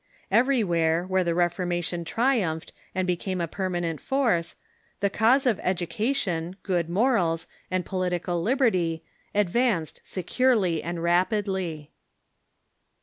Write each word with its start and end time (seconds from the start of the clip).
Everywhere, 0.31 1.05
where 1.05 1.23
the 1.23 1.35
Reformation 1.35 2.03
triumphed 2.03 2.73
and 2.95 3.05
became 3.05 3.39
a 3.39 3.47
permanent 3.47 4.01
force, 4.01 4.55
the 4.99 5.11
cause 5.11 5.45
of 5.45 5.59
education, 5.61 6.55
good 6.63 6.89
morals, 6.89 7.45
and 7.69 7.85
po 7.85 7.97
litical 7.97 8.41
liberty 8.41 9.03
advanced 9.35 10.01
securely 10.03 10.81
and 10.81 11.03
rapidly. 11.03 11.91